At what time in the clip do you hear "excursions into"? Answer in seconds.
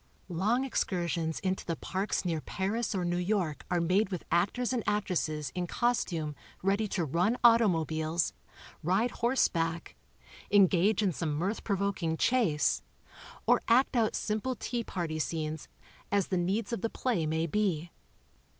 0.65-1.63